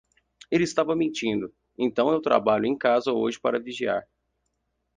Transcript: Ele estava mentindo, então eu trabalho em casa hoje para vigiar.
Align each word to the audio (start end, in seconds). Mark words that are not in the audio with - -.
Ele 0.49 0.63
estava 0.63 0.95
mentindo, 0.95 1.53
então 1.77 2.11
eu 2.11 2.19
trabalho 2.19 2.65
em 2.65 2.75
casa 2.75 3.13
hoje 3.13 3.39
para 3.39 3.59
vigiar. 3.61 4.01